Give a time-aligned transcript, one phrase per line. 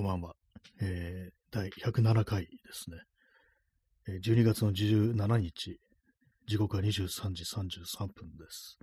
[0.00, 0.34] こんばんは。
[0.80, 2.96] えー、第107回ですね。
[4.08, 5.78] えー12月の17日、
[6.46, 8.78] 時刻は23時33分です。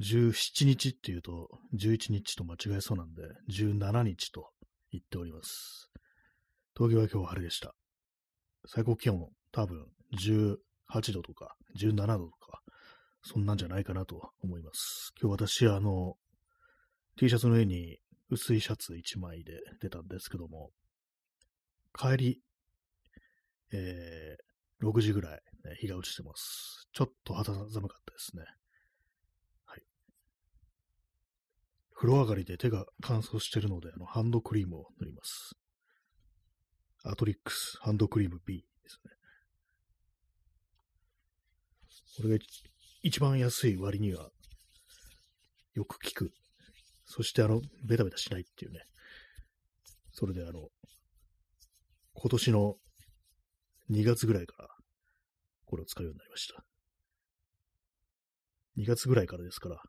[0.00, 4.48] 17日っていうと、11日と間違えそうなんで、17日と
[4.92, 5.90] 言っております。
[6.74, 7.74] 東京は今日晴れでした。
[8.66, 9.84] 最高気温、多分
[10.18, 10.56] 18
[11.12, 12.62] 度とか、17度とか、
[13.22, 15.12] そんなんじゃないかなと思います。
[15.20, 16.14] 今日私、あの、
[17.18, 17.98] T シャツの上に
[18.30, 20.70] 薄いシャツ1枚で出たんですけども、
[21.96, 22.40] 帰り、
[23.72, 25.32] えー、6時ぐらい、
[25.64, 26.88] ね、日が落ちてます。
[26.92, 28.44] ちょっと肌寒かったですね。
[29.66, 29.82] はい。
[31.94, 35.54] 風呂上がりで手が乾燥してるので、あの、ハンドクリームを塗ります。
[37.04, 39.10] アトリックスハンドクリーム B ですね。
[42.16, 42.64] これが一
[43.02, 44.30] 一番安い割には
[45.74, 46.32] よく効く。
[47.16, 48.80] そしてあの、ベタベタしないっていうね。
[50.10, 50.66] それであの、
[52.14, 52.74] 今年の
[53.88, 54.68] 2月ぐらいから
[55.64, 56.64] これを使うようになりました。
[58.78, 59.80] 2月ぐらいからですから、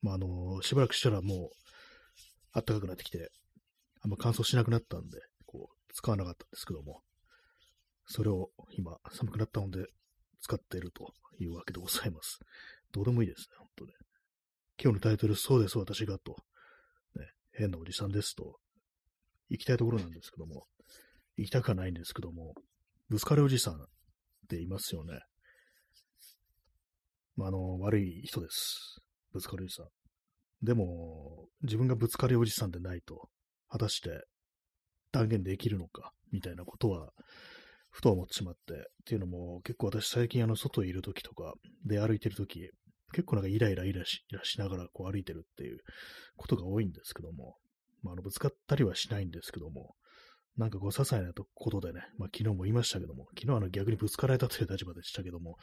[0.00, 1.50] まあ、あの、しばらくしたらもう
[2.54, 3.30] 暖かくなってきて、
[4.00, 7.02] あんま乾燥しなくなったんで、こう、使わなかったんですけども、
[8.06, 9.84] それを今寒くなったので
[10.40, 12.38] 使っているというわけでございます。
[12.92, 13.92] どうでもいいですね、本当ね。
[14.82, 16.36] 今日のタイトル、そうです、私がと、
[17.52, 18.58] 変なおじさんですと、
[19.48, 20.66] 行きたいところなんですけども、
[21.36, 22.54] 行きたくはないんですけども、
[23.08, 23.76] ぶつかるおじさんっ
[24.48, 25.20] ていますよね。
[27.36, 29.00] まあ、あの、悪い人です。
[29.32, 29.86] ぶつかるおじさん。
[30.62, 33.28] でも、自分がぶつかるおじさんでないと、
[33.68, 34.24] 果たして
[35.12, 37.12] 断言できるのか、みたいなことは、
[37.90, 42.70] ふと思ってしまって、っていうのも、結構私最近あの、外にいる時とか、で歩いてる時、
[43.12, 45.78] 結構なんかイライライラしイラしながらこう歩いてるっていう
[46.36, 47.56] ことが多いんですけども、
[48.02, 49.94] まあ、あのぶつかったりはしないんですけども、
[50.56, 55.56] なんかこう、些細なことでね、まあ、昨日も言いましたけども、昨日はあの逆にぶつかられたという立場でしたけども、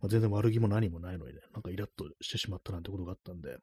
[0.00, 3.56] まあ、全然悪気も何もないのにね、なんかイラッとしてしまったなんてことがあったんで、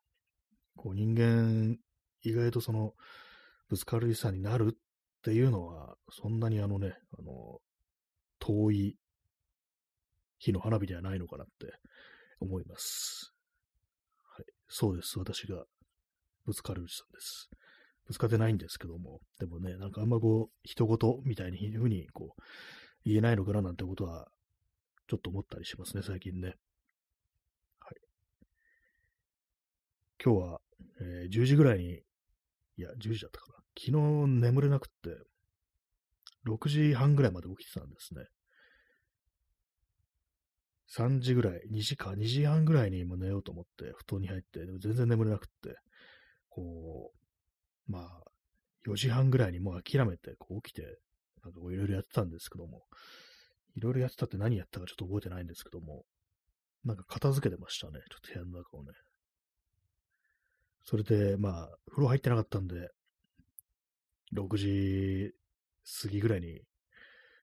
[0.75, 1.77] こう人間、
[2.23, 2.93] 意外とその、
[3.69, 4.77] ぶつかるさになるっ
[5.23, 7.59] ていうのは、そんなにあのね、あの、
[8.39, 8.97] 遠い
[10.39, 11.71] 火の花火ではないのかなって
[12.39, 13.30] 思います。
[14.73, 15.19] そうです。
[15.19, 15.65] 私が
[16.45, 17.49] ぶつかるおじさんです。
[18.07, 22.41] ぶつかってないんですけども、でもね、なんかあんまこう、人事みたいにふうにこう、
[23.03, 24.29] 言えないのかななんてことは、
[25.09, 26.55] ちょっと思ったりしますね、最近ね。
[27.81, 27.95] はい。
[30.23, 30.61] 今日は、
[31.01, 31.95] えー10時ぐらいに、
[32.77, 33.55] いや、10時だったかな。
[33.77, 33.91] 昨日
[34.41, 35.17] 眠れなくって、
[36.45, 38.23] 6時半ぐらいまで起きてたんですね。
[40.97, 45.77] 3時ぐらい、2時か、2時半ぐらいにも寝ようと思って、布団に入って、でも全然眠れなくって、
[46.49, 47.11] こ
[47.87, 48.23] う、まあ、
[48.85, 50.99] 4時半ぐらいにもう諦めて、こう起きて、
[51.43, 52.83] なんかこういろいろやってたんですけども、
[53.75, 56.03] いろいろやってたって何やったかちょっと覚えてないんですけども、
[56.83, 58.91] なんか片付けてましたね、ちょっと部屋の中をね。
[60.83, 62.89] それで、まあ、風呂入ってなかったんで、
[64.33, 65.33] 6時
[66.01, 66.61] 過ぎぐらいに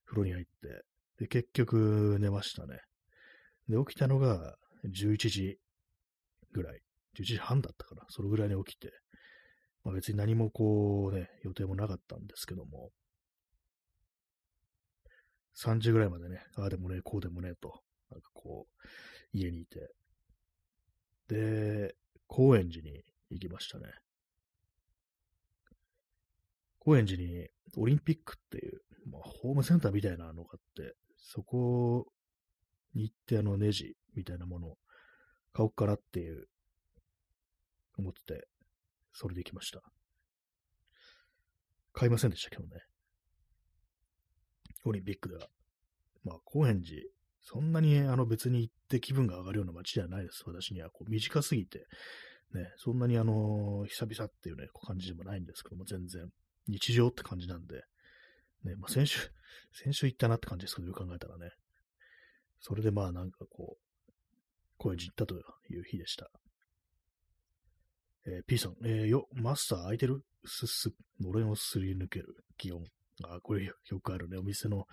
[0.05, 0.85] 風呂に入って、
[1.19, 2.81] で、結局寝ましたね。
[3.69, 4.57] で、起きたのが
[4.87, 5.59] 11時
[6.53, 6.81] ぐらい。
[7.19, 8.05] 11時半だったかな。
[8.09, 8.93] それぐらいに起きて。
[9.85, 12.91] まあ、別に何もこうね、予定もなかったんですけども。
[15.57, 17.83] 3時ぐらいまでね、ああでもね、こうでもね、と。
[18.11, 18.87] なんかこう、
[19.33, 19.91] 家にいて。
[21.29, 21.95] で、
[22.27, 23.87] 高円寺に行きましたね。
[26.79, 28.81] 高円寺にオリンピックっていう、
[29.11, 32.07] まあ、ホームセンターみたいなのがあって、そこ
[32.99, 34.77] に行ってあのネジみたいなものを
[35.53, 36.47] 買おうかなっていう、
[37.99, 38.47] 思ってて、
[39.13, 39.83] それで行きました。
[41.93, 42.69] 買いませんでしたけどね。
[44.85, 45.49] オリンピックでは。
[46.25, 47.03] まあ、高円寺、
[47.43, 50.45] そんなにあの別に行って気分が上がるような街ではないです。
[50.47, 51.87] 私にはこう短すぎて、
[52.55, 56.29] ね、そんなにあの、久々っていうね、感じでもないんですけども、全然、
[56.69, 57.83] 日常って感じなんで、
[58.65, 59.19] ね、まあ先週、
[59.73, 61.51] 先週行ったなって感じですけど、よく考えたらね。
[62.61, 64.13] それでまあなんかこう、
[64.77, 65.35] 高円寺行ったと
[65.71, 66.31] いう日でした。
[68.27, 70.23] えー P さん、えーよ、マスター空いてる？
[70.45, 70.91] すす、
[71.21, 72.45] のれんをすり抜ける？
[72.57, 72.85] 気温。
[73.25, 74.87] あ、これよくあるね、お店の、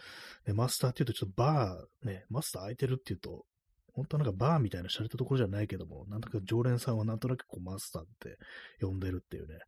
[0.47, 3.45] ね、マスターって言うとちょっとバー、ね、マスター空いてるって言うと、
[3.93, 8.37] 本当はなんかバーみたいな洒落たところじゃないけども、なんとか常連さんはなんとなくこうマスターって
[8.81, 9.59] 呼んでるっていうね。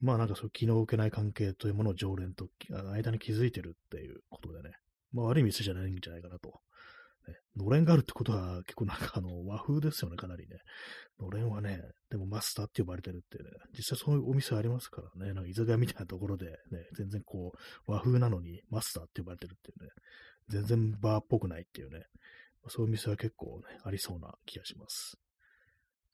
[0.00, 4.70] まあなんかそう気の置けない関係というものを常連と間に気づいてるっていうことでね。
[5.12, 6.60] まあ悪い店じゃないんじゃないかなと、
[7.56, 10.58] のれんがあるってことは結構なんかあの和風ですよね、かなりね。
[11.20, 11.80] のれんはね、
[12.10, 16.54] でもマスターって呼ばれてるってね、実際そういうお店ありますからね、なんか居酒屋みたいなところでね、
[16.96, 17.52] 全然こ
[17.86, 19.90] う和風なのにマスターって呼ばれてるっていうね、
[20.48, 22.04] 全然バーっぽくないっていうね、
[22.68, 25.16] そういう店は結構ね、ありそうな気がします。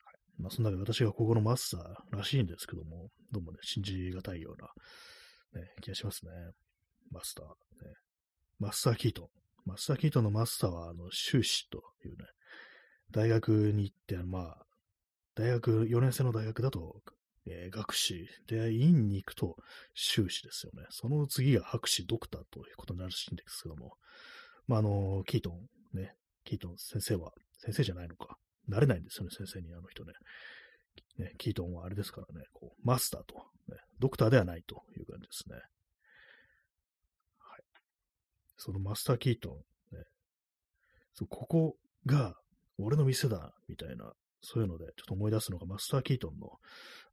[0.05, 6.31] はい、まあ、そんなわけで私がここのマスターらしいんですけども、どうもね、信じがたいような、ね、気がしますね。
[7.11, 7.95] マスター、ね。
[8.59, 9.44] マスター・キートン。
[9.65, 12.25] マスター・キートンのマスターは、あの、修士というね、
[13.11, 14.67] 大学に行って、まあ、
[15.35, 17.03] 大学、4年生の大学だと、
[17.47, 19.57] えー、学士、で、院に行くと
[19.95, 20.87] 修士ですよね。
[20.91, 23.97] その次が博士、ドクターということになるらしいんですけども、
[24.67, 25.53] まあ、あの、キート
[25.95, 26.15] ン、ね、
[26.45, 28.37] キートン先生は、先生じゃないのか。
[28.69, 30.13] なれないんですよね、先生に、あの人ね。
[31.19, 33.35] ね、キートンはあれですからね、こうマスターと、
[33.69, 35.57] ね、ドクターではないという感じですね。
[38.57, 39.61] そのマスター・キート
[39.93, 40.05] ン、ね、
[41.15, 42.35] そうここが
[42.79, 44.13] 俺の店だ、みたいな、
[44.43, 46.51] そういうので、ちょっと思い出すのがマスター・キートンの、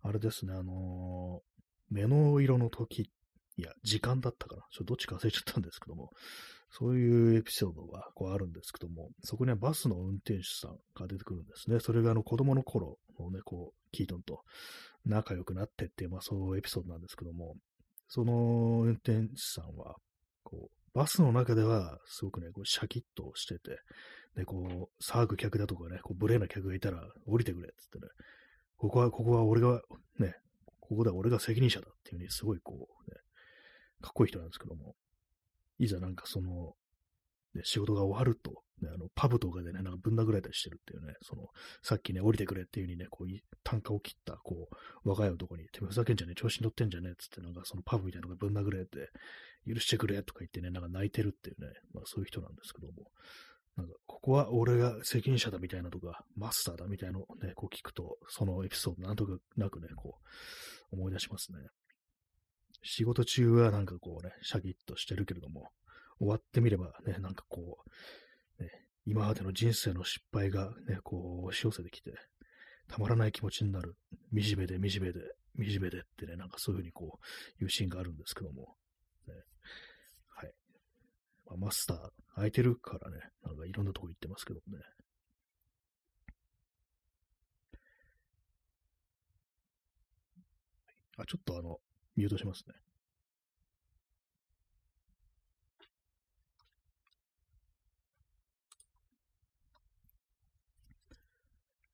[0.03, 3.09] あれですね、あのー、目の色の時、
[3.57, 4.63] いや、時間だったかな。
[4.71, 6.11] ちょっとどっちか忘れちゃったんですけども、
[6.71, 11.79] そういうエピソードがこうあるんですけども、そこにはバスの運転手さんが出てくるんですね。
[11.79, 14.41] それがあの子供の頃のね、こう、キートンと
[15.05, 17.55] 仲良くなってっていう、まあそういうエピソードなんですけども、
[18.07, 19.95] その運転手さんは、
[20.43, 23.79] こう、バスの中ではすごくね、こうシャキッとしてて、
[24.35, 28.07] で、こう、騒ぐ客だとかね、こう、無礼な客がいたら降りてくれつってね、
[28.77, 29.81] ここは、ここは俺が、
[30.19, 30.35] ね、
[30.79, 33.17] ここでは俺が責任者だっていうふうに、すごいこう、ね、
[34.01, 34.95] かっこいい人なんですけども、
[35.79, 36.73] いざなんかその、
[37.53, 41.47] ね、仕事が終わると、ね、あの、パブとかでね、なんかぶん殴られたりしてるっていうね、その、
[41.81, 43.27] さっきね、降りてくれっていう風にね、こう、
[43.63, 44.69] 単価を切った、こ
[45.03, 49.09] う、若い男に、てめふざけんじゃねえ、調子に乗ってんじゃねえつって、なんかそのパブみたいなのがぶん殴られて、
[49.67, 53.11] 許してくれとか言ってね、なんか泣いてるっていうね、まあそういう人なんですけども、
[53.77, 60.19] なんか、ここは俺が責任者だみたいなとか、マスターだみたいなのをね、こう聞くと、そのエピソードなんとかなくね、こ
[60.91, 61.59] う、思い出しますね。
[62.83, 65.69] 仕事中はなんかこうね、シャキッとしてるけれども、
[66.19, 67.77] 終わってみればね、なんかこ
[68.59, 68.69] う、ね、
[69.05, 72.13] 今までの人生の失敗がね、こう押し寄せてきて、
[72.87, 73.95] たまらない気持ちになる。
[74.33, 75.21] 惨めで惨めで、
[75.57, 77.19] 惨めでってね、なんかそういうふうにこ
[77.59, 78.75] う、いうシーンがあるんですけども、
[79.31, 79.43] ね、
[80.29, 80.53] はい。
[81.45, 84.83] まあ、マスター、空いてるからね、なんかいろんなとこ行ってますけどもね。
[91.17, 91.77] あ、ちょっとあの、
[92.15, 92.75] ミュートしますね。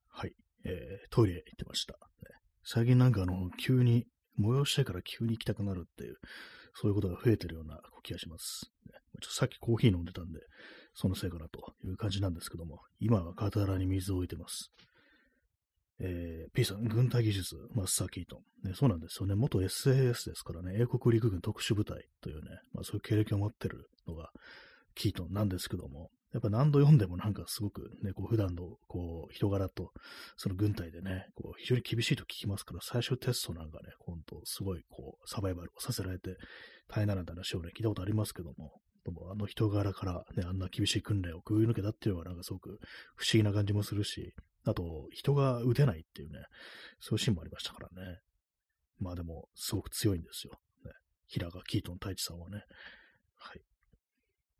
[0.10, 0.34] はい。
[0.66, 1.98] えー、トイレ行ってました。
[2.70, 4.06] 最近なんかあの、急に、
[4.38, 6.18] 催してから急に行きたくなるっていう、
[6.80, 8.72] そういうことが増えてるような気がします。
[9.20, 10.40] ちょっとさっきコーヒー飲んでたんで、
[10.94, 14.72] そのせいかなという感じなんですけども、今は傍らに水を置いてます。
[16.00, 18.70] えー、P さん、軍隊技術、マッサー・キートン。
[18.70, 19.34] ね、そうなんですよね。
[19.34, 24.30] 元 SAS ですからね、英国陸軍特殊部隊というね、まあ、そういう経歴を持ってるのが
[24.94, 29.92] キートンなんですけども、やっぱ何度読んでもなんかすごくね、こう普段のこう人柄と、
[30.36, 36.36] その軍隊でね、こう非常に厳しいと聞きますから、最終テストなんかね、ほんとすごいこうサバイバルをさせられて
[36.90, 38.74] 大変ななんて話をね、聞いたことありますけども、
[39.06, 42.80] でもあの人柄からね、あんな厳しい訓練をくぐり抜けたっていうのはなんかすごく
[43.16, 44.34] 不思議な感じもするし、
[44.66, 46.40] あと、人が撃てないっていうね、
[47.00, 48.20] そういうシーンもありましたからね。
[49.00, 50.60] まあでも、すごく強いんですよ。
[50.84, 50.92] ね、
[51.28, 52.64] 平賀キートン太一さんはね。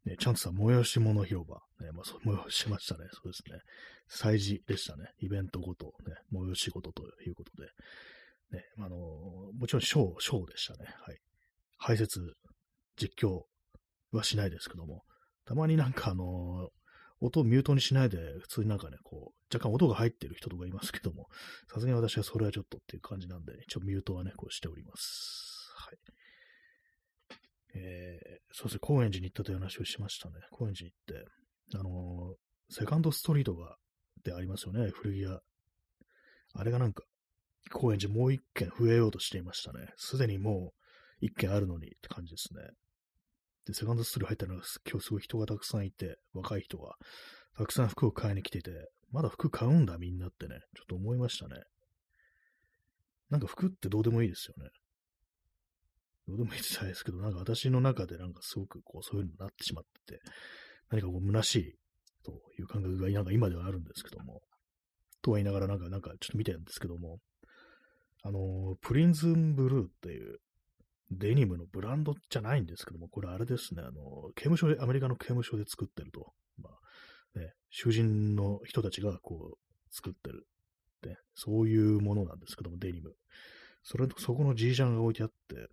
[0.08, 1.56] ね、チャンツさん、催し物広場。
[1.82, 3.06] ね、まあ、そう、催しましたね。
[3.12, 3.60] そうですね。
[4.08, 5.12] 祭事でしたね。
[5.20, 7.68] イベントごと、ね、催し事ということで。
[8.58, 10.86] ね、あのもちろんショー、ショーでしたね。
[11.02, 11.18] はい。
[11.78, 12.08] 排泄、
[12.96, 13.42] 実況
[14.14, 15.04] はしないですけども、
[15.46, 16.70] たまになんかあの
[17.20, 21.28] 音をミュートにしないで、普通になんかね、こう、若干音が入ってる人とかいますけども、
[21.70, 25.57] さすがに私はそれはちょっとっていう感じなんで、一応ミュートはね、こうしております。
[27.78, 30.36] えー、そうですね、高円寺に行ったという話をしましたね。
[30.52, 31.28] 高円寺に行って、
[31.76, 33.76] あのー、セカンドストリートが、
[34.24, 35.40] でありますよね、古着屋。
[36.54, 37.04] あれがなんか、
[37.72, 39.88] 高円寺もう一軒増えようとしていましたね。
[39.98, 40.74] すでにも
[41.22, 42.62] う一軒あるのにって感じですね。
[43.66, 44.54] で、セカンドストリート入ったら、
[44.90, 46.96] 今日すごい人がたくさんいて、若い人が、
[47.58, 48.72] たくさん服を買いに来てて、
[49.12, 51.62] まだ服買うんだみんなってね、ちょっと思いましたね。
[53.30, 54.70] なんか服ってどうでもいいですよね。
[56.28, 60.22] どうでもいいって言ったですけど、なんか私の中でなんかすごくこう、そういうのになってしまってて、
[60.90, 61.76] 何かこう、虚しい
[62.24, 64.42] という感覚がなんか今ではあるんですけども、
[65.22, 67.20] とは言いながらなんか、なんかちょっと見てるんですけども、
[68.24, 70.40] あの、プリンズンブルーっていう、
[71.10, 76.34] デニムのブランドじゃないんですけども、これあれですね、あの、刑務所で、アメリカの刑務所で作ってると。
[76.62, 76.70] ま
[77.36, 80.46] あ、ね、囚人の人たちがこう、作ってる
[80.98, 83.14] って、そういうものなんですけども、デニム。
[83.84, 85.70] それと、そこの G ジャンが置いてあって、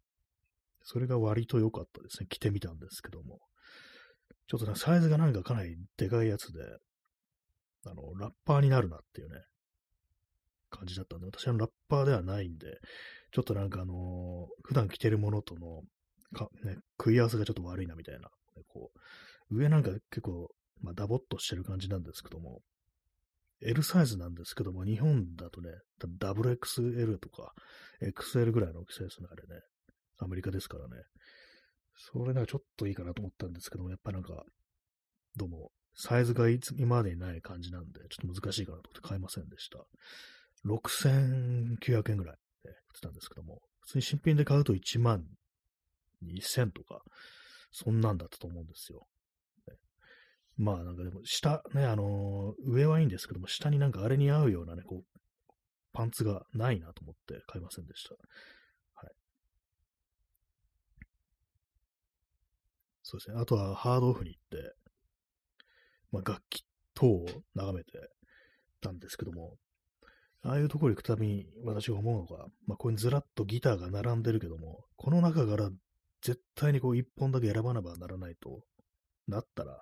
[0.84, 2.26] それが割と良かったですね。
[2.28, 3.40] 着てみたんですけども。
[4.46, 6.60] ちょっとね、サイズがなんかかなりでかいやつで、
[7.86, 9.40] あの、ラッパーになるなっていうね、
[10.70, 12.78] 感じだったんで、私はラッパーではないんで、
[13.32, 15.82] ちょっとなんかあのー、普段着てるものとの、
[16.34, 18.28] か、ね、食い合わせがちょっと悪いなみたいな、
[18.68, 18.90] こ
[19.50, 20.48] う、上なんか結構、
[20.82, 22.60] まあ、ダボっとしてる感じなんですけども、
[23.62, 27.52] L サイズなんですけども、日本だとね、多分 WXL とか
[28.02, 29.62] XL ぐらいの大きさですね、あれね。
[30.18, 31.02] アメリカですからね。
[31.96, 34.44] それなんかちょっといいかなと思ったんですけども、やっぱなんか、
[35.36, 39.78] どうも、サイズがいつ今までにない感じなんで、ちょっと難しいかなと思って買いませんでした。
[40.66, 45.24] 6900円ぐらい、ね、売ってたんですけども、普通に新品で買うと1万
[46.24, 47.02] 2000とか、
[47.70, 49.06] そんなんだったと思うんですよ。
[50.56, 55.20] まあなんかでも、下、ね、あのー、上はいいんですけども、下になんかあれに合うようなね、こう、
[55.92, 58.14] パンツがないなと思って買いませんでした。
[58.94, 59.12] はい。
[63.14, 63.40] そうですね。
[63.40, 64.74] あとはハードオフに行って、
[66.10, 67.92] まあ楽器等を眺めて
[68.80, 69.56] たんですけども、
[70.42, 75.70] ああいうところ行くたびに私が思うのが、まあ、ここにずらっとギターが並んでるけども、この中から
[76.22, 78.60] 絶対にこう一本だけ選ばなばならないと
[79.28, 79.80] なったら、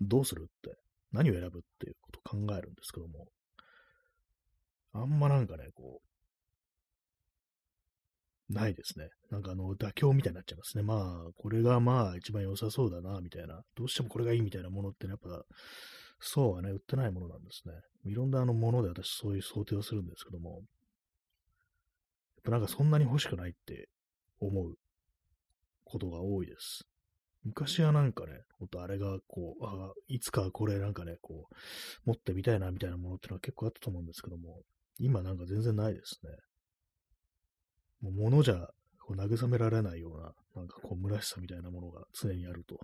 [0.00, 0.76] どうするって、
[1.12, 3.26] 何を選ぶっていうことを考えるんですけども、
[4.92, 6.11] あんまなんかね、こう、
[8.52, 9.08] ないですね。
[9.30, 10.82] なんかあの、妥協みたいになっちゃいますね。
[10.82, 13.62] まあ、これがまあ一番良さそうだな、みたいな。
[13.76, 15.44] どうしてもこれがいいみたいなものって、ね、やっぱ、
[16.20, 17.74] そうはね、売ってないものなんですね。
[18.04, 20.62] いろんなあのもので私そういう想定をするんですけども、やっ
[22.44, 23.88] ぱなんかそんなに欲しくないって
[24.40, 24.74] 思う
[25.84, 26.84] ことが多いです。
[27.44, 31.54] 昔はなんかね、ほんとあれがこう、あいつかこれなんかね、こう、
[32.04, 34.62] 持ってみたいなみたいなものってのは結構あったと思うんですけども、
[34.98, 36.30] 今なんか全然ないですね。
[38.02, 38.68] もう物じゃ
[39.00, 42.78] こう慰められないような、なんかこう、虚しさみたいなものが常にあると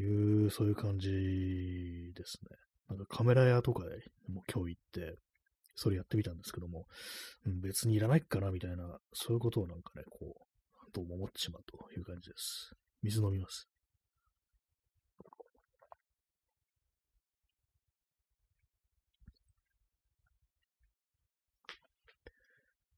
[0.00, 1.08] いう、そういう感じ
[2.14, 2.56] ですね。
[2.88, 3.96] なんかカメラ屋とかで
[4.28, 5.18] も今日行って、
[5.74, 6.86] それやってみたんですけども、
[7.46, 12.74] うん、別にいらないかなみたいな、そういうことをなんかね、こう、どうも思ってしまうという感じです。
[13.02, 13.68] 水飲みます。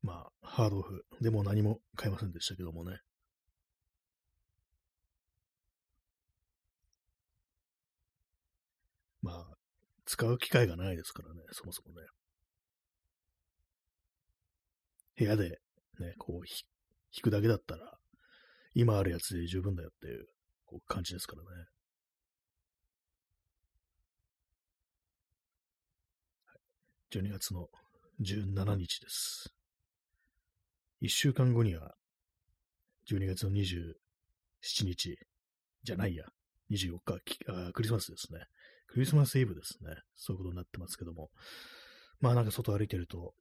[0.02, 1.04] まあ、ハードオフ。
[1.20, 3.00] でも何も買いませんでしたけどもね。
[9.20, 9.56] まあ、
[10.04, 12.06] 使う機会がないですからね、そもそもね。
[15.16, 15.58] 部屋で
[15.98, 17.98] ね、こう、弾くだけだったら、
[18.74, 20.28] 今あるやつで十分だよっていう
[20.66, 21.48] こう感じですからね。
[27.10, 27.66] 12月の
[28.20, 29.53] 17日です。
[31.02, 31.94] 1週間後には、
[33.10, 33.94] 12月の27
[34.84, 35.18] 日
[35.82, 36.24] じゃないや、
[36.70, 38.40] 24日あ、クリスマスですね。
[38.86, 39.90] クリスマスイブですね。
[40.16, 41.30] そういうことになってますけども。
[42.20, 43.34] まあなんか外歩いてると、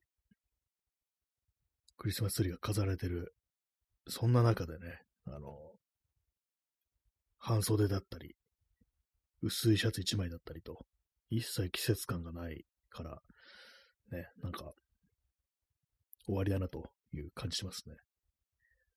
[1.97, 3.33] クリスマスツリーが飾られてる、
[4.07, 5.57] そんな中でね、あの、
[7.37, 8.35] 半袖だったり、
[9.41, 10.85] 薄いシャツ1枚だったりと、
[11.29, 13.21] 一切季節感がないから、
[14.11, 14.73] ね、なんか、
[16.25, 17.95] 終わりだなという感じしますね。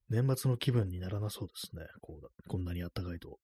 [0.09, 1.87] 年末の気分にならなそうですね。
[2.01, 3.39] こうこんなに暖かいと。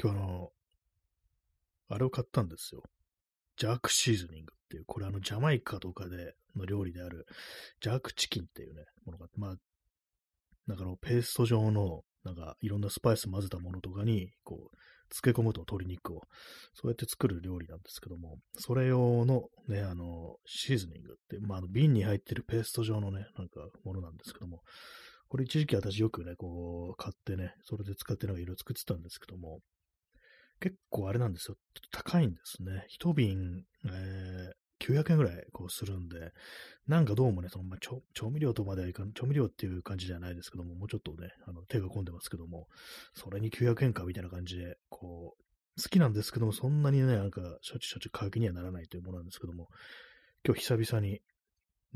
[0.00, 0.50] 今日あの、
[1.88, 2.82] あれを買ったんですよ。
[3.56, 7.26] ジャークシーズニングっていう、これあの、ジャマイカとかでの料理である、
[7.80, 9.54] ジャークチキンっていうね、ものがあって、まあ、
[10.66, 14.76] なんかのペースト状の、なんかいろんなスパイス混ぜたものとかに、こう、
[15.10, 16.22] 漬け込むと鶏肉を、
[16.74, 24.60] そうやって作る料理なんですけども、それ用のね、あの、シーズニングって、まあ、の瓶に入ってるペースト状のね、なんかものなんですけども、
[25.28, 29.60] これ一時期私よくね、こう、買ってね、それで使ってなんか色々作ってたんですけども、
[30.60, 31.56] 結構あれなんですよ。
[31.92, 32.84] 高いんですね。
[32.88, 36.32] 一瓶、えー、900円ぐらいこうするんで、
[36.86, 42.68] なんかどうもね、そのまあ、調味料とまではいかん、調味料っていう感じじゃないですけども、もうちょっとね、あの手が込んでますけども、
[43.14, 49.68] それに900円かみたいな感じで、こう、好きなんですけども、そんなにね、なんか、しょちゅしょちゅう買う気にはならないというものなんですけども、
[50.44, 51.20] 今日久々に、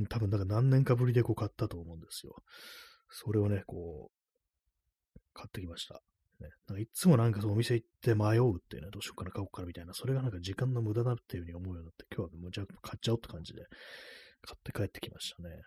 [0.08, 2.34] 多分なんか何年かぶりでこう買ったと思うんですよ。
[3.10, 6.02] それをね、こう、買ってきました。
[6.42, 6.48] ね。
[6.68, 13.62] なんかいつもなんかそのお店行って迷うっていうね、どうしようかな、買おうかなみたいな、それがなんか時間の無駄だっていうふうに思うようになって、今日はもうじゃあ買っちゃおうって感じで、
[14.42, 15.62] 買って帰ってきましたね。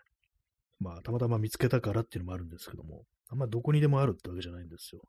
[0.78, 5.00] まあ、たまたま見つけたからっていうのもあるんですけども、あんまどこにでもあるってわけじゃないんですよ。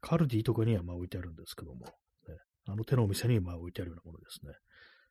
[0.00, 1.90] カルディとかにはまあ置いてあるんですけども、ね、
[2.68, 4.52] あの手のお店にまあ置いてあるようなものですね。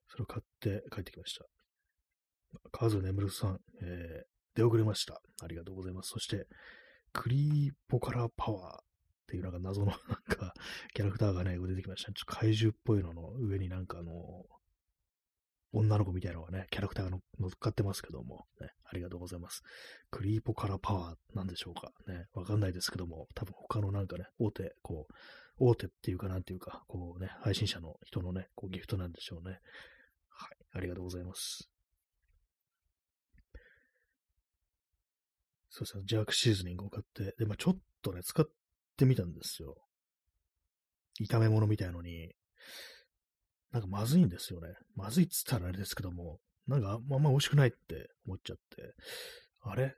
[0.08, 1.46] それを買って帰ってきました。
[2.72, 5.22] カズネムルさん、えー、出遅れました。
[5.41, 6.10] ありがとうございます。
[6.10, 6.48] そして、
[7.12, 8.85] クリーポカラーパワー
[9.25, 10.53] っていうなんか謎のなんか
[10.94, 12.12] キャラクターがね、出てきました。
[12.13, 14.12] ちょっと怪獣っぽいのの上になんかあの、
[15.74, 19.62] 女の子みたいなのがね、キャラクターが乗っかってますけども、ね、ありがとうございます。
[20.10, 25.13] クリーポカラパワーなんでしょうかね、わかんないですけども、多分他のなんかね、大手、こう、
[25.58, 29.60] 大手っていうかなんていうか、こうね、配信者の人のね、こうギフトなんでしょうね。
[30.29, 31.70] はい、ありがとうございます。
[35.70, 38.50] そうですね、ジャークシーズニングを買って、で、まあちょっとね、使っ
[38.96, 39.75] ってみたんですよ。
[41.22, 42.32] 炒め物みたいのに、
[43.72, 44.70] なんかまずいんですよね。
[44.96, 48.94] まずいっつったらあれですけども、なんかあんま美味しくないって思っちゃって、
[49.62, 49.96] あれ？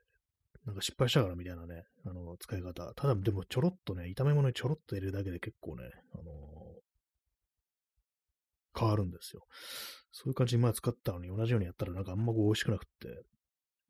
[0.66, 2.92] なんか失敗したからみたいなね、あの、使い方。
[2.96, 9.46] ただ、でもちょろっとね、炒め物にちょろっと入れるだけで結構ね、あのー、変わるんですよ。
[10.12, 13.08] そういう感じに前使ったのに同じようにやったらなんかあんまこう美味しくなくって、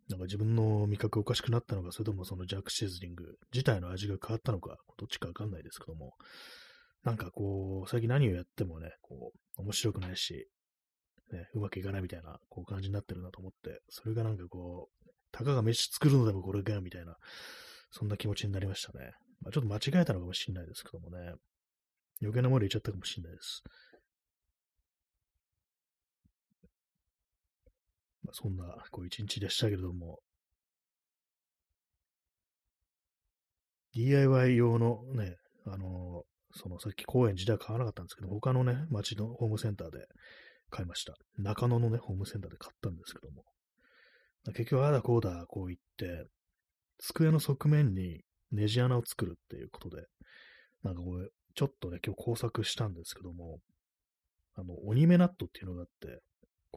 [0.10, 6.14] なんか自分の味覚おかしくなったのか、それともそのジャックシーズリング自体の味が変わったのか、どっちかわかんないですけども、
[7.04, 10.48] なんかこう、最近何をやってもね、こう、面白くないし、
[11.32, 17.16] ね、うまくいかないみたいな、こう感じになってるなと思って、それがなんかこう、たかが飯作るのでもこれかみたいな、
[17.92, 19.12] そんな気持ちになりましたね。
[19.42, 21.34] まあ、ちょっと間違えたのかもしれないですけどもね、
[22.22, 23.62] 余計なもの入れちゃったかもしれないです。
[28.34, 30.20] そんな、こう、一日でしたけれども、
[33.94, 40.06] DIY 用のね、あのー、そのさっき公園自体は買わなかったんですけど、他のね、街のホームセンターで
[40.70, 41.14] 買いました。
[41.38, 43.44] 中野のね、ホームセンターで買ったんですけども。
[44.54, 46.28] 結局、ああだこうだ、こう言って、
[47.00, 50.04] 机の側面にネジ穴を作るっていうことで、
[50.84, 53.60] なんかこれ、ちょっとね、今日工作したんですけども、
[54.56, 56.22] あの、鬼目ナットっていうのがあって、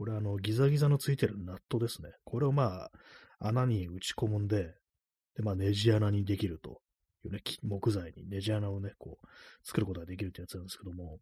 [0.01, 2.09] これあの、ギザギザのついてるナットですね。
[2.25, 2.91] これをまあ、
[3.39, 4.73] 穴に打ち込むんで、
[5.37, 6.81] で、まあ、ネジ穴にできると
[7.23, 9.27] いうね、木材にネジ穴をね、こう、
[9.63, 11.19] 作ることができるってやつなんですけども、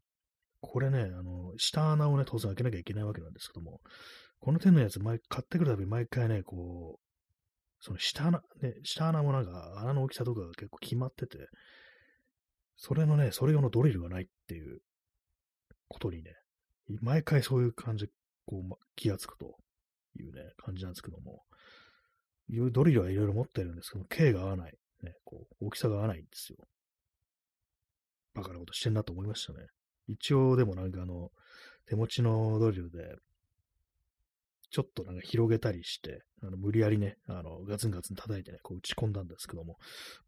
[0.61, 3.81] これね、あの、下穴をね、当然開けなきゃいけないわけなんですけども、
[4.39, 11.49] この手のやつ、買ってくるたび毎回ね、こう、その下穴、ね、下穴もなんか穴の大きさとかが結構決まってて、
[12.77, 14.79] それのね、それ用のドリルがないっていう
[15.89, 16.37] ことにね、
[17.03, 18.07] 毎回そういう感じ
[18.49, 19.57] こう、ま気がつくと
[20.19, 21.43] いうね、感じなんですけども、
[22.73, 24.73] ドリルはいろいろ持ってるんですけど、径が合わない。
[25.03, 26.57] ね、こう、大きさが合わないんですよ。
[28.35, 29.67] バカなことしてんなと思いましたね。
[30.09, 31.29] 一応でもなんかあの、
[31.87, 33.17] 手持ちのドリルで、
[34.71, 39.77] ちょっとなんか広げたりして、あの無理やりね、あのガツンガツン叩いてね、こう打ち込んだんですけども、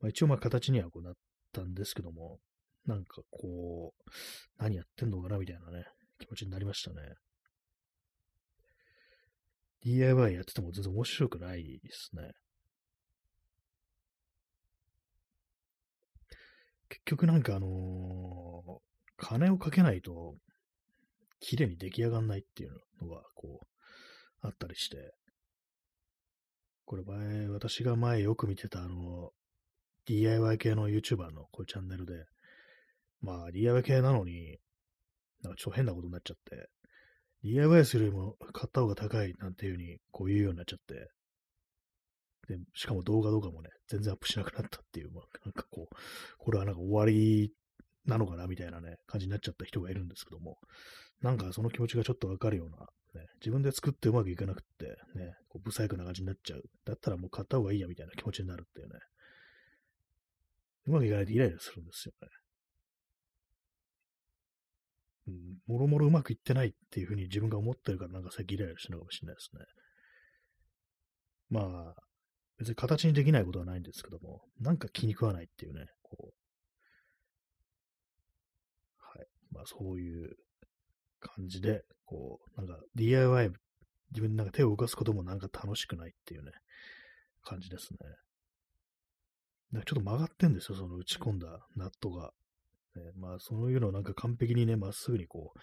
[0.00, 1.14] まあ、一応まあ形にはこうなっ
[1.52, 2.38] たんですけども、
[2.86, 4.10] なんかこう、
[4.58, 5.84] 何やってんのかなみたいなね、
[6.18, 7.14] 気持ちになりましたね。
[9.82, 12.32] DIY やってても全然面白くないですね。
[16.88, 18.78] 結局なんかあのー、
[19.16, 20.34] 金をかけないと、
[21.38, 23.66] 綺麗に出来上がんないっていうのが、こう、
[24.42, 25.14] あったりして、
[26.84, 29.30] これ前、私が前よく見てたあの、
[30.06, 32.24] DIY 系の YouTuber のこういうチャンネルで、
[33.20, 34.58] まあ DIY 系なのに、
[35.42, 36.68] なんかちょっと変なことになっちゃって、
[37.44, 41.10] DIY するよりも買った方が高いなんていう風にこう言うようになっちゃって、
[42.48, 45.94] で、しかも動画とかもね、全然アップしなくなったっていう、まあ、なんかこう、
[46.38, 47.52] これはなんか終わり
[48.06, 50.58] なのかなみたいなね、感じになっちゃった人がいるんですけども、
[51.22, 52.78] なんかその気持ちがちょっとわかるような、
[53.20, 54.86] ね、自分で作ってうまくいかなくって、
[55.18, 56.62] ね、こう、不細工な感じになっちゃう。
[56.84, 58.98] だったらもう買った方がいいやみたいな気持ちになるっていうね。
[60.86, 62.28] うまくいかないとイライラするんですよね。
[65.30, 69.64] うん、もろもろうまくいってないっていうふうに自分が思ってるからなんか最近イライラしてるのかもしれないですね。
[71.50, 72.02] まあ、
[72.58, 76.32] 別に形にできないことはないんですけども、なんか気に食わないっていうね、こう。
[79.18, 79.26] はい。
[79.50, 80.36] まあそういう
[81.20, 83.50] 感じで、こう、なんか DIY、
[84.12, 86.52] 自分なんか手を動かすこともなんか楽しくないっていうね、
[87.42, 87.98] 感じですね。
[89.72, 92.32] なんかちょっと曲がってんですよ、その打ち込んだナットが。
[92.96, 95.58] ね、まあ、そういうのをなんか完璧にね、まっすぐにこう、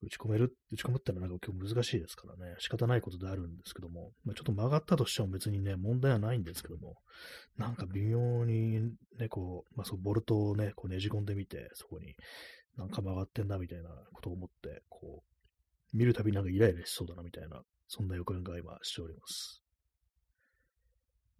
[0.00, 6.96] 打ち込める、打ち込むってのはなんか今日難しいですからね、仕方ないことであるんですけども、まあ、ちょっと曲がったとしても別にね、問題はないんですけども、
[7.56, 12.14] なんか微妙にね、こう、まあ、そう、ボルトをね、こうねじ込んでみて、そこに
[12.76, 19.64] なんか曲がってんなみたいなことを思って、こう、見るたびなんかイライラしそうだなみたいな、そんな予感が今しております。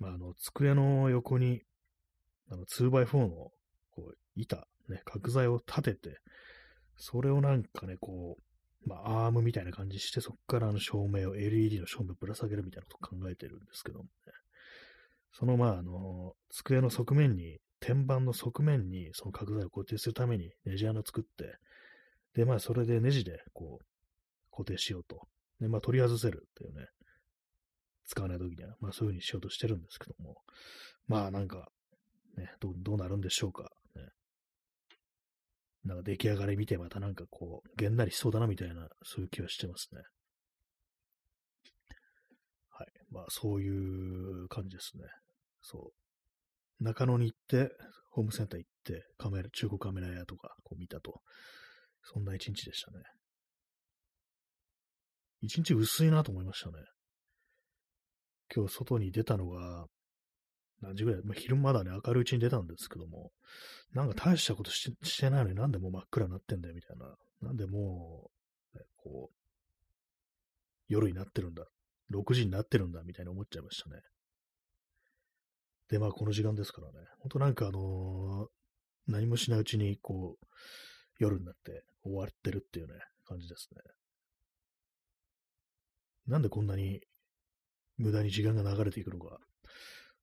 [0.01, 1.63] まあ、あの、机の横に、
[2.51, 3.29] あの、2x4 の、
[3.91, 6.19] こう、板、ね、角材を立てて、
[6.97, 14.11] それをなんかね、こう、まあ、アームみたいな感じして、そこからあの照明を、LED の照明をぶら下げるみたいなことを考えてるんですけどもね。
[15.33, 21.57] その、まあ、あの、机の側面に、天板の側面に、その角材を固定するためにネジ穴を作って、
[22.35, 25.29] で、まあ、それでネジで、こう、固定しようと。
[25.61, 26.87] で、まあ、取り外せるっていうね、
[28.07, 30.37] 使わないときには、まあ、そういう風にしようとしてるんですけども、
[31.07, 31.69] まあ、なんか、
[32.37, 33.71] ね、どどうなるんでしょうか。
[35.85, 40.03] なんか出来上がり見てまたなんかこう、げんなりしそうだなみたいな、そういう気はしてますね。
[42.71, 42.87] はい。
[43.11, 45.05] まあ、そういう感じですね。
[45.63, 45.93] そ
[46.81, 46.85] う。
[46.85, 47.73] 中野に行って、
[48.11, 51.21] ホームセンター行って、カメラ、中古カメラ屋とか、こう見たと。
[52.03, 53.03] そんな一日でしたね。
[55.41, 56.75] 一日薄いなと思いましたね。
[58.55, 59.87] 今日外に出たのが、
[60.81, 63.33] 何時ぐらい、まあ、昼まだね、明るいうちに出たんですけども、
[63.93, 67.15] なんか大したことししてないのになんでもう真っ暗になってんだよ、みたいな。
[67.43, 68.31] なんでも
[68.75, 69.35] う、ね、こう、
[70.89, 71.65] 夜になってるんだ。
[72.13, 74.01] 6時になってるんだ、みたいに思っちゃいましたね。
[75.91, 77.07] で、まあ、この時間ですからね。
[77.21, 80.47] ほんとなんかあのー、何もしないうちに、こう、
[81.19, 82.95] 夜になって終わってるっていうね、
[83.27, 83.81] 感じですね。
[86.27, 87.01] なんでこんなに
[87.97, 89.39] 無駄に時間が流れていくのか。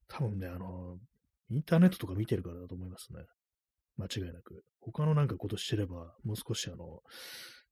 [0.08, 0.98] 多分ね、あの、
[1.50, 3.20] インターネットとか見てるからだと思いますね。
[3.98, 4.64] 間違いなく。
[4.82, 7.02] 他のなんかことしてれば、もう少しあの、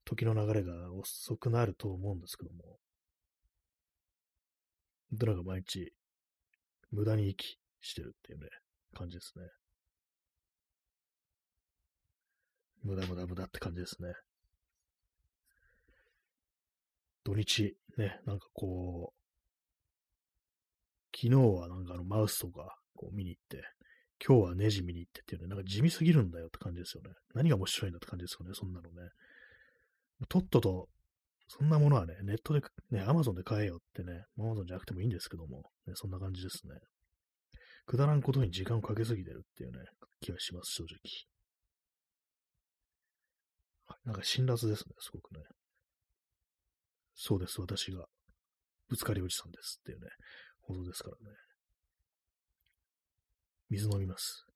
[0.04, 2.78] 時の流れが遅くなると思うんですけども。
[5.12, 5.92] どれが毎日、
[6.90, 8.48] 無駄に息してるっていうね、
[8.94, 9.44] 感じですね。
[12.82, 14.12] 無駄無駄無駄って感じですね。
[17.24, 19.23] 土日、ね、なんかこう、
[21.14, 23.62] 昨日はなんかあのマウスとかこう見に行って、
[24.26, 27.10] 今日はネジ見に行ってっていうね、なんか地味すぎるんだよって感じですよね。
[27.34, 29.10] 何が面白いんだって感じですよね、そんなのね。
[30.28, 30.88] とっとと、
[31.48, 36.74] そんなものはね、ネットで、ね、アマゾンで買えよってね、アマゾンじゃなくてもいいんですけども、ね、そんな感じですね。
[37.86, 39.78] くだらんことに時間をかけすぎてるっていうね、
[40.20, 40.98] 気がします、正直。
[44.04, 45.42] なんか辛辣ですね、すごくね。
[47.14, 48.06] そうです、私が。
[48.88, 50.08] ぶつかりおじさんですっていうね、
[50.66, 51.36] ほどですからね。
[53.70, 54.46] 水飲みます。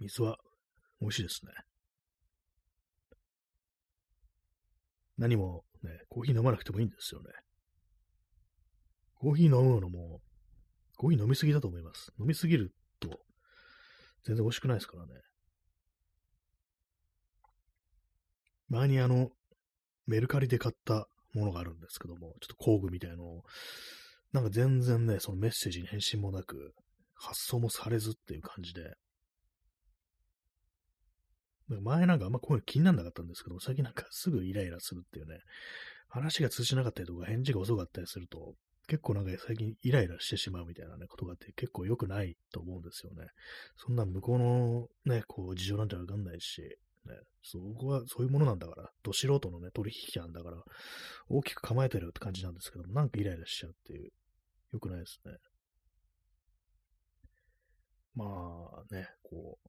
[0.00, 0.36] 水は
[1.00, 1.52] 美味しいですね。
[5.16, 7.30] 何もね、コーヒー飲まなくてもいいんですよね。
[9.14, 10.20] コーヒー飲むのも、
[10.96, 12.12] コーヒー飲みすぎだと思います。
[12.18, 13.08] 飲みすぎると、
[14.24, 15.12] 全然美味しくないですからね。
[18.68, 19.30] 前にあの、
[20.06, 23.42] メルカリで買ったものがあるんですけども、ちょっと工具みたいのを、
[24.32, 26.74] なんか全然ね、そのメッセージに返信もなく、
[27.14, 28.94] 発送もされずっていう感じで、
[31.68, 35.38] 前なんかあんまこういうの気にならなかったんですけど、最近なんかすぐイライラするっていうね、
[36.08, 38.54] 話が通じなかったりとか返事が遅かったりすると、
[38.86, 43.28] 結構なんか最近イライラしてしまうみたいなね、ことがあって結構良くないと思うんですよね。
[43.76, 50.62] そんな向こうのね、こう事情なんてわかんないし、ね、そこはそういうものなんだから、ど素人のね、取引なんだから、
[51.28, 54.10] 大きく構えてるって感じなんですけども、なんかイライラしちゃうっていう、
[54.72, 55.32] 良くないですね。
[58.14, 59.68] まあね、こう、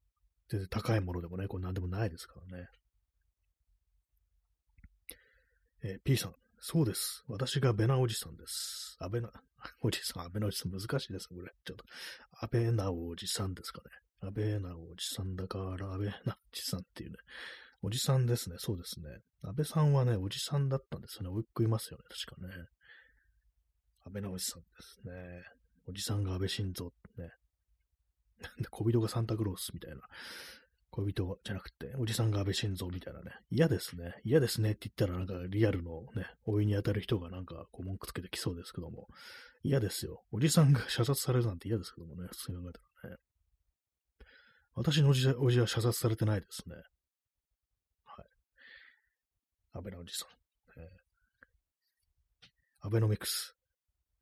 [0.49, 2.67] 全然高いものでもね、これ何でもないですからね。
[5.83, 7.23] えー、P さん、そうです。
[7.27, 8.97] 私がベナおじさんです。
[8.99, 9.31] 安倍な、
[9.81, 11.53] おじさん、安倍なおじさん難しいですね、これ。
[11.63, 11.85] ちょっと、
[12.41, 14.04] 安倍なおじさんですかね。
[14.21, 17.17] 安倍なおじさんだから、安倍なおじさんっていうね。
[17.81, 18.55] おじさんですね。
[18.59, 19.09] そうですね。
[19.43, 21.29] 安倍さんはね、おじさんだったんですよね。
[21.29, 22.03] おいっ子いますよね。
[22.25, 22.65] 確かね。
[24.05, 25.43] 安倍なおじさんですね。
[25.87, 27.29] おじさんが安倍晋三ってね。
[28.41, 30.01] なんで、小人がサンタクロースみたいな。
[30.91, 33.31] 恋人じゃなくて、おじさんが安倍晋三みたいなね。
[33.51, 34.15] 嫌ですね。
[34.23, 39.07] 嫌ですねって言ったらなんかリアルのね、老いに当たる人がなんかこう文句つけてきそうですけども。
[39.63, 40.23] 嫌ですよ。
[40.31, 42.27] おじさんが射殺されるなんて嫌ですけどもね。
[42.31, 42.84] 普通に考えたら。
[44.75, 46.75] 私のおじおじは射殺されてないですね。
[48.03, 48.25] はい。
[49.73, 50.79] 安倍のおじさん。
[50.79, 50.87] えー、
[52.87, 53.55] アベノミクス。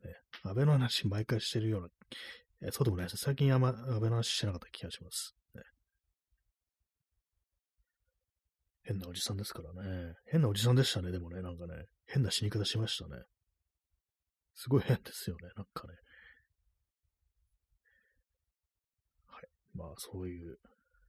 [0.03, 1.87] ね、安倍の話毎回してるような、
[2.61, 3.17] えー、そうでもないです。
[3.17, 5.35] 最近あんま安倍の話してなかった気がします。
[5.55, 5.63] ね、
[8.83, 10.13] 変なおじさんですからね。
[10.27, 11.85] 変なおじさんでしたね、でもね、なんかね。
[12.05, 13.23] 変な死に方しましたね。
[14.53, 15.95] すごい変ですよね、なんかね。
[19.75, 20.57] まあ、そういう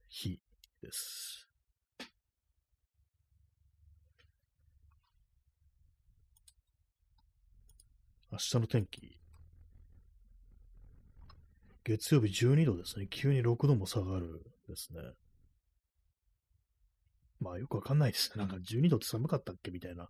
[0.09, 0.39] 日
[0.81, 1.47] です。
[8.31, 9.17] 明日の天気。
[11.85, 13.07] 月曜日12度ですね。
[13.09, 15.01] 急に6度も下がるですね。
[17.39, 18.43] まあよくわかんないですね。
[18.43, 20.09] なんか12度って寒かったっけみたいな。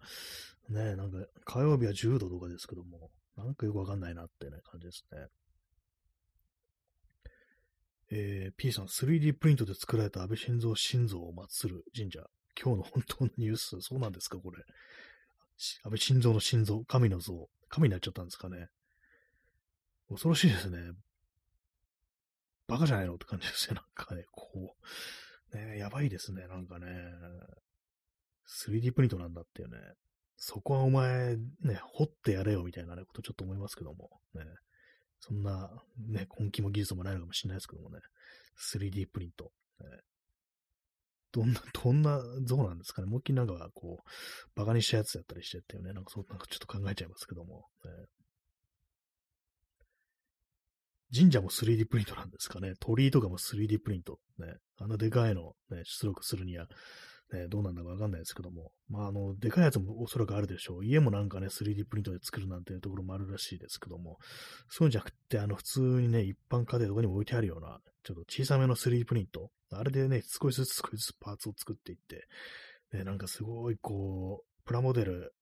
[0.70, 5.28] ねなんか火曜日は10度とかですけども、なんかよくわかんないなってね、感じですね。
[8.18, 12.22] えー、P さん、3D プリントで作られた安倍晋三心臓を祀る神社。
[12.58, 14.64] 今日の本当のニュース、そうなんですか、これ。
[15.84, 17.50] 安倍晋三の心臓、神の像。
[17.68, 18.70] 神になっちゃったんですかね。
[20.08, 20.94] 恐ろしいですね。
[22.68, 23.76] バカじゃないのって感じですよ。
[23.76, 24.78] なんかね、こ
[25.54, 25.58] う。
[25.58, 26.88] ねやばいですね、なんかね。
[28.48, 29.78] 3D プリントなんだっていうね。
[30.38, 34.10] そこはお前、ね、掘ってやれよみたいなね、ことちょっと思いますけども。
[34.36, 34.46] ね。
[35.28, 35.72] そんな、
[36.08, 38.00] ね、根気も技術もないのかもしれないですけどもね。
[38.60, 39.52] 3D プリント。
[39.80, 39.88] ね、
[41.32, 43.08] どんな、どんな像なんですかね。
[43.08, 44.10] もう一回なんか、こう、
[44.56, 45.94] バカにしたやつやったりしてっていうね。
[45.94, 47.66] なんかそう、なんかちょっと考えちゃいますけども。
[47.84, 47.92] ね、
[51.14, 52.74] 神社も 3D プリントなんですかね。
[52.80, 54.20] 鳥居とかも 3D プリント。
[54.38, 54.58] ね。
[54.78, 56.68] あんなでかいの、ね、出力するには、
[57.34, 58.72] ね、どうなんだかわかんないですけども。
[58.88, 60.86] まあ、あの、でかいやつもおそらくあるでしょう。
[60.86, 64.18] 家もなんかね、3D プリントで作るなんていうところもあるらしいですけども。
[64.70, 69.50] そうじゃなくて、あの、普通にね、一般家庭とかにも置いてあるような、ちょっと小さめの 3D プリント。
[69.72, 72.28] あれでね、少しずつ少しずつパーツを作っていって、
[72.94, 75.35] ね、なんかすごいこう、プラモデル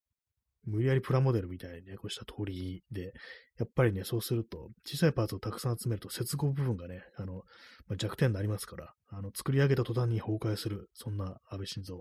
[0.66, 3.14] 無理やりプラモデルみたいにね、こうした鳥で、
[3.58, 7.44] やっぱりね、そうすると、小さいパーツをたくさん集めると接合部分がね、あの、
[7.88, 11.98] まあ、弱点になりますから、あの、作り上げた途端に崩壊する、そんな安倍晋三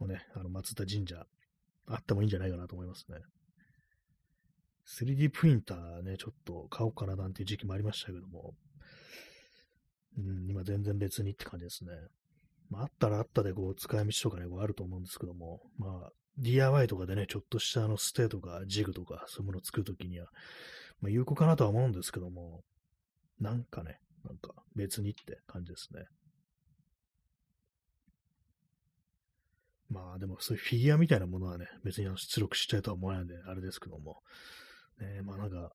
[0.00, 1.24] をね、あの、松田神社、
[1.86, 3.18] あってもいいんじゃないかなと思いますね。
[4.88, 8.54] 3D プリンターね、ちょっと買おうかななんていう時期もありましたけども、
[10.16, 11.90] うん、今全然別にって感じですね。
[12.70, 20.26] まあ、あったらあったで、こう、使い道とかね、こうあると思うんですけども、まあ、DIY とかでね、ちょっとしたあのステとかジグとか、そういうものを作るときには、
[21.00, 22.62] まあ、有効かなとは思うんですけども、
[23.40, 26.04] なんかね、なんか別にって感じですね。
[29.90, 34.22] まあでもそういうフィギュアみたいなものはね、別にあの出力したいとは思わないんで、あれですけども。
[35.00, 35.72] ね、まあなんか、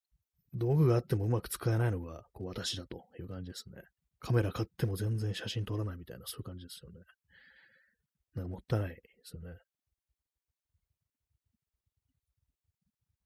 [0.53, 3.81] 道具があってもうまく使えないのがこう私だという感じですね。
[4.19, 6.99] カメラ買っても全然写真撮らないみたいな、そういう感じですよね。
[8.35, 9.57] なんかもったいないですよね。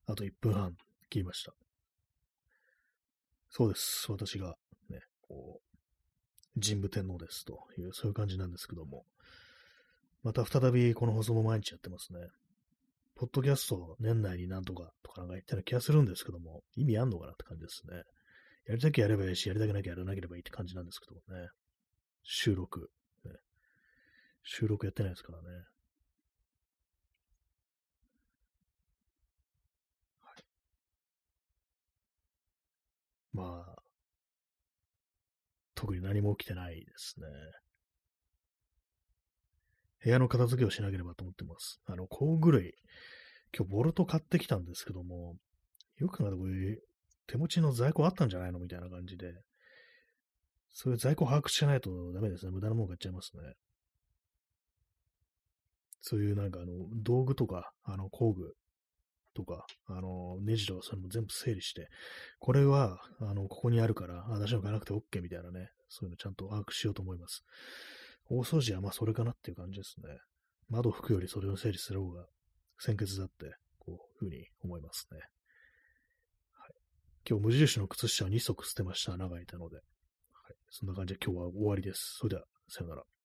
[0.07, 0.75] あと1分半
[1.09, 1.53] 切りました。
[3.49, 4.11] そうです。
[4.11, 4.55] 私が
[4.89, 5.61] ね、こ
[6.55, 9.05] う、神武天皇ですという、そういう感じなんですけども。
[10.23, 12.19] また再びこの放送も毎日やってますね。
[13.15, 18.03] ポッドキャスト年内になんとかとかなんか言ったような気がするんですけども、意味あんのかなって感じですね。
[18.67, 21.49] やりたきゃやればいいし、やりたくなきゃやらなければいいって感じなんですけどもね。
[22.23, 22.91] 収録、
[23.25, 23.31] ね。
[24.43, 25.47] 収録やってないですからね。
[33.37, 33.75] まあ、
[35.75, 37.27] 特に何も起きてないですね。
[40.03, 41.79] 部屋の片付けをしなければと思ってます。
[41.85, 42.73] あの、工具類。
[43.55, 45.35] 今日ボルト買ってきたんですけども、
[45.97, 46.79] よく考えたらこれ、
[47.27, 49.33] 手持ちの在庫あったんじゃないのみたいな感じで、
[50.71, 52.51] そういう在庫把握しないとダメですね。
[52.51, 53.53] 無駄なもの買っちゃいますね。
[56.01, 56.71] そういうなんかあの、
[57.03, 58.55] 道具とか、あの、工具
[59.37, 61.89] とか、あの、ネジとかそれも全部整理して、
[62.39, 67.43] これは、あの、ここにあるから、私の買わなくて OK みたいなね、そういうのちゃんと把握しようと思います。
[68.29, 70.17] 大掃除はまあそれかなっていう感じですね。
[70.69, 72.25] 窓拭くよりそれを整理する方が
[72.79, 75.19] 先決だって、こう、ふうに思いますね。
[75.19, 76.73] はい。
[77.29, 79.15] 今日無印の靴下を2足捨てました。
[79.15, 79.77] 長いたので。
[79.77, 80.55] はい。
[80.69, 82.17] そんな感じで今日は終わりです。
[82.17, 83.16] それでは、さよなら。